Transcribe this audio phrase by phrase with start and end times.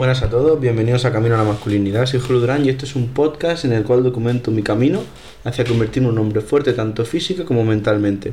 [0.00, 2.06] Buenas a todos, bienvenidos a Camino a la Masculinidad.
[2.06, 5.02] Soy Julio Durán y este es un podcast en el cual documento mi camino
[5.44, 8.32] hacia convertirme en un hombre fuerte tanto física como mentalmente.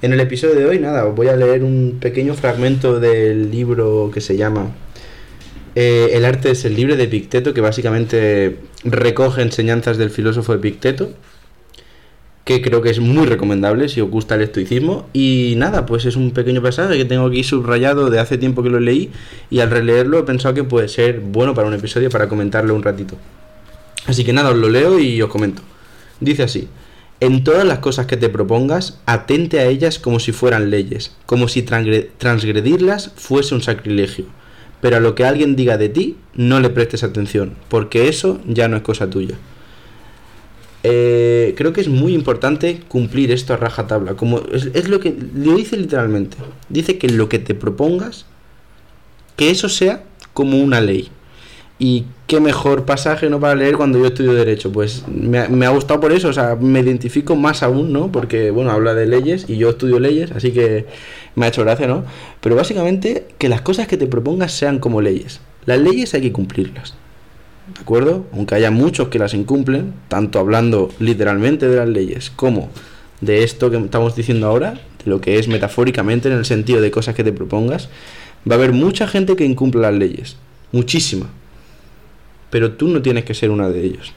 [0.00, 4.10] En el episodio de hoy, nada, os voy a leer un pequeño fragmento del libro
[4.10, 4.74] que se llama
[5.74, 10.60] eh, El arte es el libre de Picteto, que básicamente recoge enseñanzas del filósofo de
[10.60, 11.10] Picteto
[12.46, 15.08] que creo que es muy recomendable si os gusta el estoicismo.
[15.12, 18.70] Y nada, pues es un pequeño pasaje que tengo aquí subrayado de hace tiempo que
[18.70, 19.10] lo leí
[19.50, 22.84] y al releerlo he pensado que puede ser bueno para un episodio para comentarlo un
[22.84, 23.16] ratito.
[24.06, 25.62] Así que nada, os lo leo y os comento.
[26.20, 26.68] Dice así.
[27.18, 31.48] En todas las cosas que te propongas, atente a ellas como si fueran leyes, como
[31.48, 34.26] si transgredirlas fuese un sacrilegio.
[34.80, 38.68] Pero a lo que alguien diga de ti, no le prestes atención, porque eso ya
[38.68, 39.34] no es cosa tuya.
[40.88, 44.14] Eh, creo que es muy importante cumplir esto a rajatabla.
[44.14, 46.36] Como es, lo que lo dice literalmente.
[46.68, 48.26] Dice que lo que te propongas,
[49.34, 51.08] que eso sea como una ley.
[51.80, 54.70] Y qué mejor pasaje no para leer cuando yo estudio derecho.
[54.70, 58.12] Pues me, me, ha gustado por eso, o sea, me identifico más aún, ¿no?
[58.12, 60.86] Porque, bueno, habla de leyes y yo estudio leyes, así que
[61.34, 62.04] me ha hecho gracia, ¿no?
[62.40, 65.40] Pero básicamente que las cosas que te propongas sean como leyes.
[65.64, 66.94] Las leyes hay que cumplirlas.
[67.74, 68.26] ¿De acuerdo?
[68.32, 72.70] Aunque haya muchos que las incumplen, tanto hablando literalmente de las leyes como
[73.20, 76.90] de esto que estamos diciendo ahora, de lo que es metafóricamente en el sentido de
[76.90, 77.88] cosas que te propongas,
[78.48, 80.36] va a haber mucha gente que incumple las leyes,
[80.72, 81.26] muchísima.
[82.50, 84.12] Pero tú no tienes que ser una de ellos.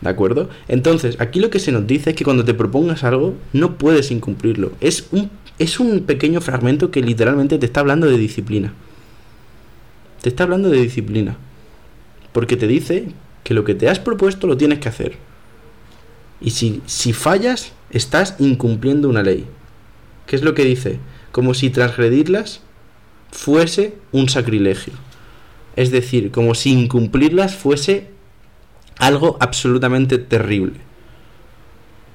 [0.00, 0.48] ¿De acuerdo?
[0.68, 4.12] Entonces, aquí lo que se nos dice es que cuando te propongas algo, no puedes
[4.12, 4.70] incumplirlo.
[4.80, 8.72] Es un, es un pequeño fragmento que literalmente te está hablando de disciplina.
[10.22, 11.36] Te está hablando de disciplina
[12.38, 13.08] porque te dice
[13.42, 15.16] que lo que te has propuesto lo tienes que hacer.
[16.40, 19.44] Y si, si fallas, estás incumpliendo una ley.
[20.24, 21.00] ¿Qué es lo que dice?
[21.32, 22.60] Como si transgredirlas
[23.32, 24.92] fuese un sacrilegio.
[25.74, 28.06] Es decir, como si incumplirlas fuese
[28.98, 30.74] algo absolutamente terrible.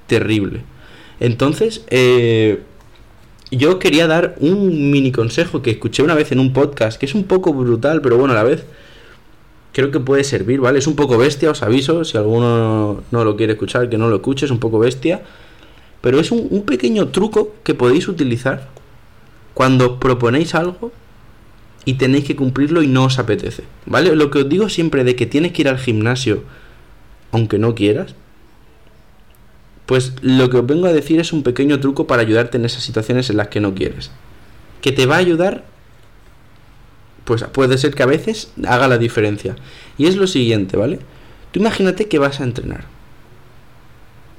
[0.08, 0.62] Terrible.
[1.20, 2.62] Entonces, eh,
[3.52, 7.14] yo quería dar un mini consejo que escuché una vez en un podcast, que es
[7.14, 8.64] un poco brutal, pero bueno, a la vez
[9.74, 10.80] creo que puede servir, ¿vale?
[10.80, 14.18] Es un poco bestia, os aviso, si alguno no lo quiere escuchar, que no lo
[14.18, 15.24] escuche, es un poco bestia.
[16.00, 18.70] Pero es un, pequeño truco que podéis utilizar
[19.54, 20.92] cuando proponéis algo
[21.86, 24.16] y tenéis que cumplirlo y no os apetece, ¿vale?
[24.16, 26.44] Lo que os digo siempre de que tienes que ir al gimnasio
[27.32, 28.16] aunque no quieras,
[29.86, 32.84] pues lo que os vengo a decir es un pequeño truco para ayudarte en esas
[32.84, 34.12] situaciones en las que no quieres.
[34.82, 35.64] Que te va a ayudar
[37.26, 39.56] pues puede ser que a veces haga la diferencia.
[39.98, 41.00] Y es lo siguiente, ¿vale?
[41.52, 42.86] Tú imagínate que vas a entrenar,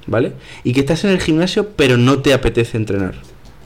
[0.07, 0.33] ¿vale?
[0.63, 3.15] Y que estás en el gimnasio pero no te apetece entrenar.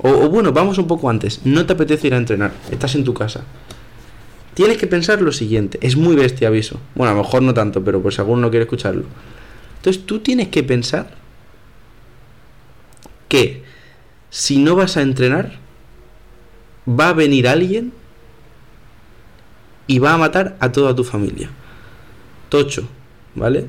[0.02, 3.13] O, bueno, vamos un poco antes, no te apetece ir a entrenar, estás en tu
[3.13, 3.44] casa.
[4.53, 6.79] Tienes que pensar lo siguiente, es muy bestia aviso.
[6.96, 9.03] Bueno, a lo mejor no tanto, pero pues alguno no quiere escucharlo.
[9.78, 11.12] Entonces tú tienes que pensar
[13.28, 13.63] que
[14.29, 15.59] si no vas a entrenar,
[16.88, 17.94] va a venir alguien
[19.90, 21.50] y va a matar a toda tu familia.
[22.50, 22.88] Tocho,
[23.34, 23.66] ¿vale?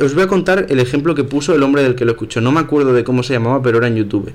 [0.00, 2.40] Os voy a contar el ejemplo que puso el hombre del que lo escuchó.
[2.40, 4.32] No me acuerdo de cómo se llamaba, pero era en YouTube.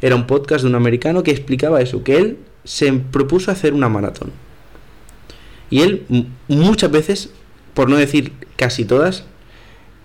[0.00, 3.90] Era un podcast de un americano que explicaba eso, que él se propuso hacer una
[3.90, 4.32] maratón.
[5.68, 6.06] Y él
[6.48, 7.30] muchas veces,
[7.74, 9.24] por no decir casi todas,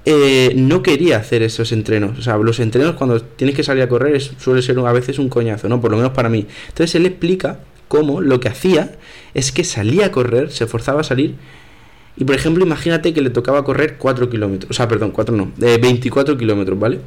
[0.03, 2.19] eh, no quería hacer esos entrenos.
[2.19, 5.29] O sea, los entrenos cuando tienes que salir a correr suele ser a veces un
[5.29, 5.79] coñazo, ¿no?
[5.79, 6.45] Por lo menos para mí.
[6.67, 8.93] Entonces él explica cómo lo que hacía
[9.33, 11.35] es que salía a correr, se forzaba a salir.
[12.15, 15.51] Y por ejemplo, imagínate que le tocaba correr 4 kilómetros, o sea, perdón, 4 no,
[15.61, 16.99] eh, 24 kilómetros, ¿vale?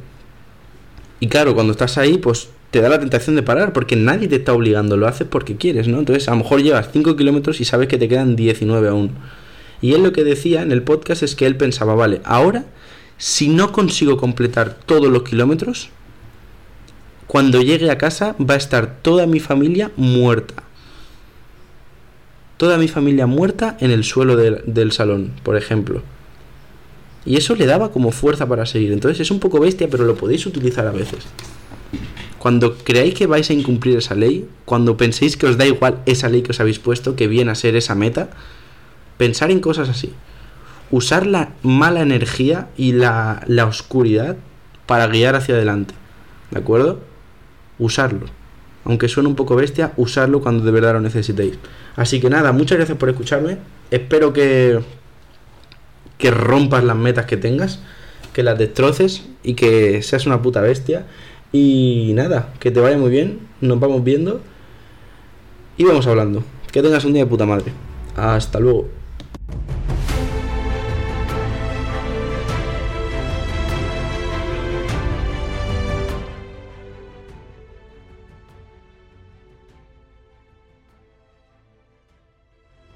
[1.19, 4.35] Y claro, cuando estás ahí, pues te da la tentación de parar, porque nadie te
[4.35, 5.99] está obligando, lo haces porque quieres, ¿no?
[5.99, 9.11] Entonces, a lo mejor llevas 5 kilómetros y sabes que te quedan 19 aún.
[9.81, 12.65] Y él lo que decía en el podcast es que él pensaba, vale, ahora,
[13.17, 15.89] si no consigo completar todos los kilómetros,
[17.27, 20.62] cuando llegue a casa va a estar toda mi familia muerta
[22.63, 26.01] toda mi familia muerta en el suelo del salón, por ejemplo.
[27.25, 28.93] Y eso le daba como fuerza para seguir.
[28.93, 31.25] Entonces es un poco bestia, pero lo podéis utilizar a veces.
[32.39, 36.29] Cuando creáis que vais a incumplir esa ley, cuando penséis que os da igual esa
[36.29, 38.29] ley que os habéis puesto, que viene a ser esa meta,
[39.17, 40.13] pensar en cosas así.
[40.89, 44.37] Usar la mala energía y la, la oscuridad
[44.85, 45.95] para guiar hacia adelante.
[46.49, 47.01] ¿De acuerdo?
[47.77, 48.27] Usarlo
[48.85, 51.57] aunque suene un poco bestia, usarlo cuando de verdad lo necesitéis.
[51.95, 53.57] Así que nada, muchas gracias por escucharme.
[53.91, 54.79] Espero que,
[56.17, 57.79] que rompas las metas que tengas,
[58.33, 61.05] que las destroces y que seas una puta bestia.
[61.51, 64.41] Y nada, que te vaya muy bien, nos vamos viendo
[65.77, 66.43] y vamos hablando.
[66.71, 67.71] Que tengas un día de puta madre.
[68.15, 69.02] Hasta luego.